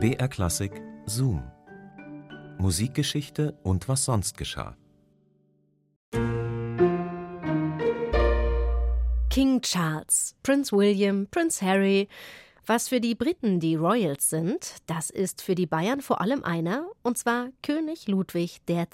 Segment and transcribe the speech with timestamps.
[0.00, 1.42] BR Klassik Zoom.
[2.58, 4.76] Musikgeschichte und was sonst geschah.
[9.28, 12.08] King Charles, Prince William, Prince Harry.
[12.64, 16.86] Was für die Briten die Royals sind, das ist für die Bayern vor allem einer,
[17.02, 18.86] und zwar König Ludwig II.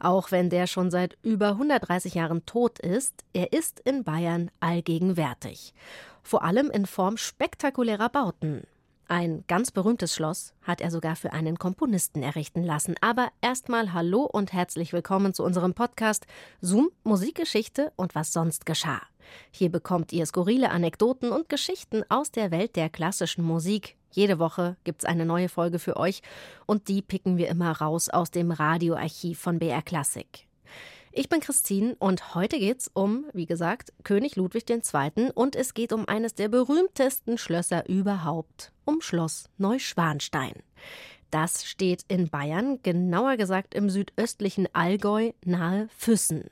[0.00, 5.74] Auch wenn der schon seit über 130 Jahren tot ist, er ist in Bayern allgegenwärtig.
[6.22, 8.62] Vor allem in Form spektakulärer Bauten.
[9.14, 12.94] Ein ganz berühmtes Schloss hat er sogar für einen Komponisten errichten lassen.
[13.02, 16.26] Aber erstmal Hallo und herzlich willkommen zu unserem Podcast
[16.62, 19.02] Zoom, Musikgeschichte und was sonst geschah.
[19.50, 23.96] Hier bekommt ihr skurrile Anekdoten und Geschichten aus der Welt der klassischen Musik.
[24.12, 26.22] Jede Woche gibt's eine neue Folge für euch
[26.64, 30.46] und die picken wir immer raus aus dem Radioarchiv von BR Classic.
[31.14, 35.30] Ich bin Christine und heute geht's um, wie gesagt, König Ludwig II.
[35.34, 40.54] und es geht um eines der berühmtesten Schlösser überhaupt, um Schloss Neuschwanstein.
[41.30, 46.44] Das steht in Bayern, genauer gesagt im südöstlichen Allgäu nahe Füssen.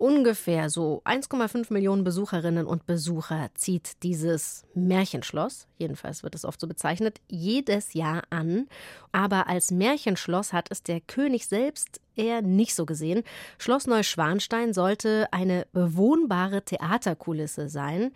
[0.00, 6.66] Ungefähr so 1,5 Millionen Besucherinnen und Besucher zieht dieses Märchenschloss, jedenfalls wird es oft so
[6.66, 8.68] bezeichnet, jedes Jahr an.
[9.12, 13.22] Aber als Märchenschloss hat es der König selbst eher nicht so gesehen.
[13.58, 18.12] Schloss Neuschwanstein sollte eine bewohnbare Theaterkulisse sein.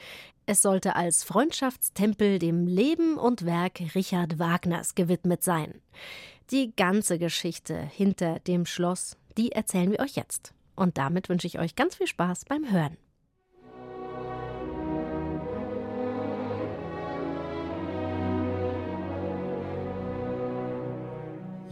[0.47, 5.81] Es sollte als Freundschaftstempel dem Leben und Werk Richard Wagners gewidmet sein.
[6.51, 10.53] Die ganze Geschichte hinter dem Schloss, die erzählen wir euch jetzt.
[10.77, 12.97] Und damit wünsche ich euch ganz viel Spaß beim Hören.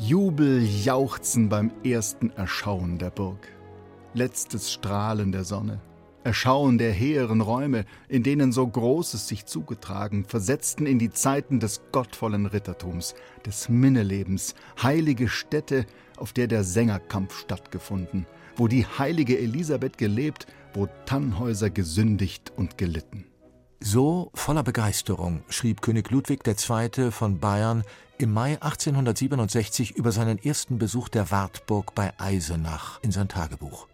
[0.05, 3.47] Jubel, Jauchzen beim ersten Erschauen der Burg.
[4.14, 5.81] Letztes Strahlen der Sonne.
[6.25, 11.83] Erschauen der hehren Räume, in denen so Großes sich zugetragen, versetzten in die Zeiten des
[11.92, 13.14] gottvollen Rittertums,
[13.47, 15.86] des Minnelebens, heilige Stätte,
[16.17, 18.27] auf der der Sängerkampf stattgefunden,
[18.57, 23.27] wo die heilige Elisabeth gelebt, wo Tannhäuser gesündigt und gelitten.
[23.79, 27.13] So voller Begeisterung schrieb König Ludwig II.
[27.13, 27.84] von Bayern
[28.22, 33.88] im Mai 1867 über seinen ersten Besuch der Wartburg bei Eisenach in sein Tagebuch.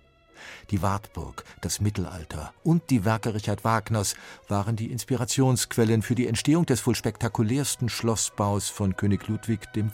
[0.70, 4.16] Die Wartburg, das Mittelalter und die Werke Richard Wagners
[4.46, 9.86] waren die Inspirationsquellen für die Entstehung des wohl spektakulärsten Schlossbaus von König Ludwig II.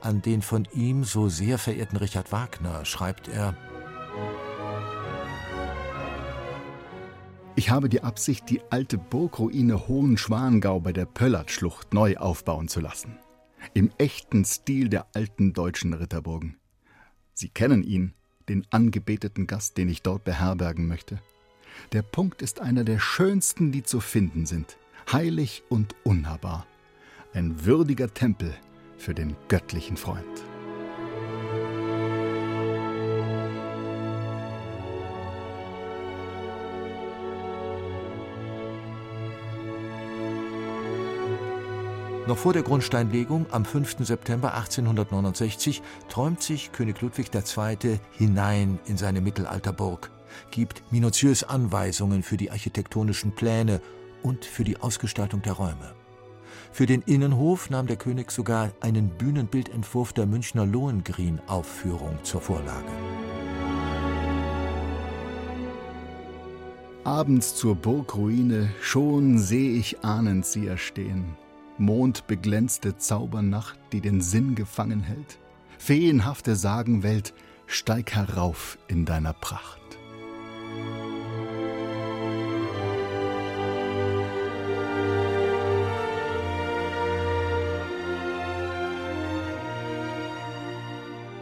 [0.00, 3.54] An den von ihm so sehr verehrten Richard Wagner schreibt er
[7.56, 13.16] Ich habe die Absicht, die alte Burgruine Hohenschwangau bei der Pöllertschlucht neu aufbauen zu lassen.
[13.74, 16.56] Im echten Stil der alten deutschen Ritterburgen.
[17.32, 18.14] Sie kennen ihn,
[18.48, 21.20] den angebeteten Gast, den ich dort beherbergen möchte.
[21.92, 24.76] Der Punkt ist einer der schönsten, die zu finden sind.
[25.12, 26.66] Heilig und unnahbar.
[27.32, 28.54] Ein würdiger Tempel,
[28.98, 30.24] für den göttlichen Freund.
[42.26, 43.96] Noch vor der Grundsteinlegung am 5.
[43.98, 48.00] September 1869 träumt sich König Ludwig II.
[48.12, 50.10] hinein in seine Mittelalterburg,
[50.50, 53.82] gibt minutiös Anweisungen für die architektonischen Pläne
[54.22, 55.94] und für die Ausgestaltung der Räume.
[56.72, 62.90] Für den Innenhof nahm der König sogar einen Bühnenbildentwurf der Münchner Lohengrin-Aufführung zur Vorlage.
[67.04, 71.36] Abends zur Burgruine, schon seh ich ahnend sie erstehen.
[71.78, 75.38] Mondbeglänzte Zaubernacht, die den Sinn gefangen hält.
[75.78, 77.34] Feenhafte Sagenwelt,
[77.66, 79.80] steig herauf in deiner Pracht.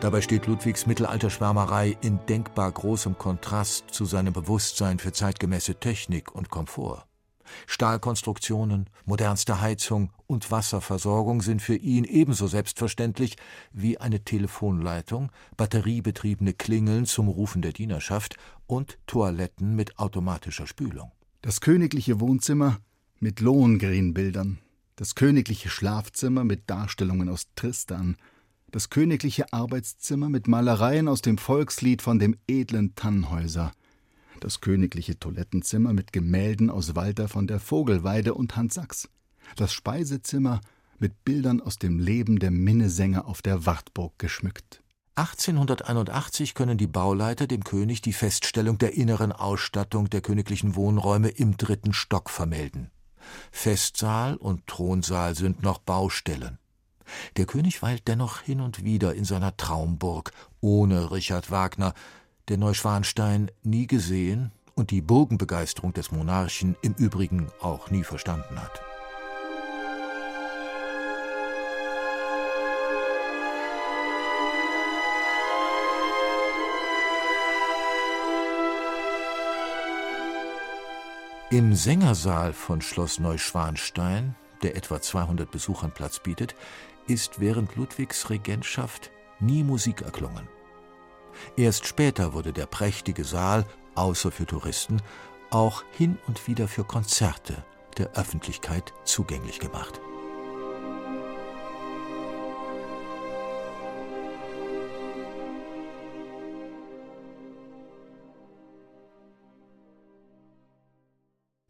[0.03, 6.51] Dabei steht Ludwigs Mittelalterschwärmerei in denkbar großem Kontrast zu seinem Bewusstsein für zeitgemäße Technik und
[6.51, 7.05] Komfort.
[7.67, 13.37] Stahlkonstruktionen, modernste Heizung und Wasserversorgung sind für ihn ebenso selbstverständlich
[13.73, 21.13] wie eine Telefonleitung, batteriebetriebene Klingeln zum Rufen der Dienerschaft und Toiletten mit automatischer Spülung.
[21.43, 22.79] Das königliche Wohnzimmer
[23.21, 24.59] mit Lohengrinbildern,
[24.97, 28.17] das königliche Schlafzimmer mit Darstellungen aus Tristan,
[28.71, 33.73] das königliche Arbeitszimmer mit Malereien aus dem Volkslied von dem edlen Tannhäuser,
[34.45, 39.09] das königliche Toilettenzimmer mit Gemälden aus Walter von der Vogelweide und Hans Sachs,
[39.57, 40.61] das Speisezimmer
[40.99, 44.83] mit Bildern aus dem Leben der Minnesänger auf der Wartburg geschmückt.
[45.15, 51.57] 1881 können die Bauleiter dem König die Feststellung der inneren Ausstattung der königlichen Wohnräume im
[51.57, 52.91] dritten Stock vermelden.
[53.51, 56.59] Festsaal und Thronsaal sind noch Baustellen.
[57.37, 61.95] Der König weilt dennoch hin und wieder in seiner Traumburg ohne Richard Wagner,
[62.49, 68.83] der Neuschwanstein nie gesehen und die Burgenbegeisterung des Monarchen im Übrigen auch nie verstanden hat.
[81.51, 86.55] Im Sängersaal von Schloss Neuschwanstein, der etwa 200 Besuchern Platz bietet,
[87.07, 90.49] ist während Ludwigs Regentschaft nie Musik erklungen.
[91.57, 95.03] Erst später wurde der prächtige Saal, außer für Touristen,
[95.51, 97.65] auch hin und wieder für Konzerte
[97.99, 100.01] der Öffentlichkeit zugänglich gemacht.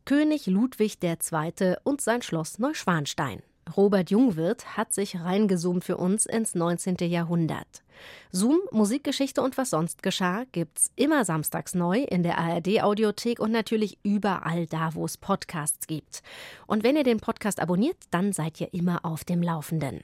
[0.04, 1.76] König Ludwig II.
[1.84, 3.42] und sein Schloss Neuschwanstein.
[3.76, 6.96] Robert Jungwirth hat sich reingezoomt für uns ins 19.
[7.00, 7.82] Jahrhundert.
[8.30, 13.52] Zoom, Musikgeschichte und was sonst geschah gibt's immer samstags neu in der ARD Audiothek und
[13.52, 16.22] natürlich überall da, wo es Podcasts gibt.
[16.66, 20.00] Und wenn ihr den Podcast abonniert, dann seid ihr immer auf dem Laufenden.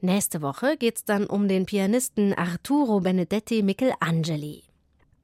[0.00, 4.64] Nächste Woche geht's dann um den Pianisten Arturo Benedetti Michelangeli.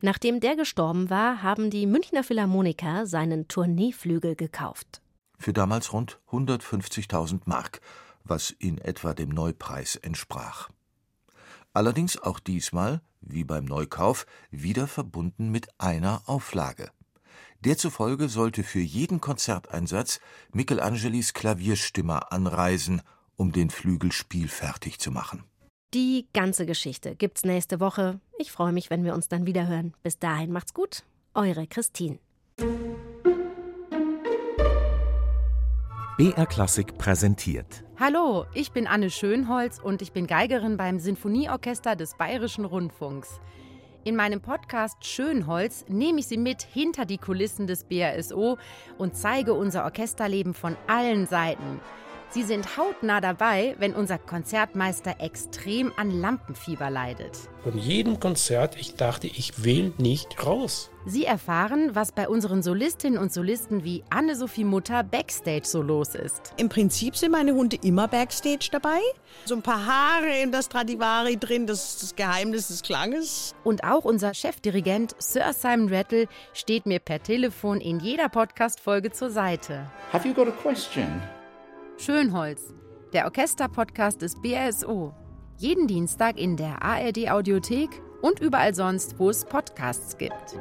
[0.00, 5.02] Nachdem der gestorben war, haben die Münchner Philharmoniker seinen Tourneeflügel gekauft.
[5.38, 7.80] Für damals rund 150.000 Mark,
[8.24, 10.68] was in etwa dem Neupreis entsprach.
[11.72, 16.90] Allerdings auch diesmal, wie beim Neukauf, wieder verbunden mit einer Auflage.
[17.60, 20.20] Derzufolge sollte für jeden Konzerteinsatz
[20.52, 23.02] Michelangelis Klavierstimmer anreisen,
[23.36, 25.44] um den Flügel spielfertig zu machen.
[25.94, 28.20] Die ganze Geschichte gibt's nächste Woche.
[28.38, 29.94] Ich freue mich, wenn wir uns dann wieder hören.
[30.02, 31.02] Bis dahin macht's gut.
[31.34, 32.18] Eure Christine.
[36.18, 37.84] BR Klassik präsentiert.
[37.96, 43.40] Hallo, ich bin Anne Schönholz und ich bin Geigerin beim Sinfonieorchester des Bayerischen Rundfunks.
[44.02, 48.58] In meinem Podcast Schönholz nehme ich Sie mit hinter die Kulissen des BRSO
[48.98, 51.80] und zeige unser Orchesterleben von allen Seiten.
[52.30, 57.38] Sie sind hautnah dabei, wenn unser Konzertmeister extrem an Lampenfieber leidet.
[57.64, 60.90] Von jedem Konzert, ich dachte, ich will nicht raus.
[61.06, 66.52] Sie erfahren, was bei unseren Solistinnen und Solisten wie Anne-Sophie Mutter backstage so los ist.
[66.58, 69.00] Im Prinzip sind meine Hunde immer backstage dabei.
[69.46, 73.54] So ein paar Haare in der Stradivari drin, das ist das Geheimnis des Klanges.
[73.64, 79.30] Und auch unser Chefdirigent Sir Simon Rattle steht mir per Telefon in jeder Podcast-Folge zur
[79.30, 79.90] Seite.
[80.12, 81.22] Have you got a question?
[81.98, 82.74] Schönholz,
[83.12, 85.12] der Orchesterpodcast des BRSO.
[85.56, 87.90] Jeden Dienstag in der ARD Audiothek
[88.22, 90.56] und überall sonst, wo es Podcasts gibt.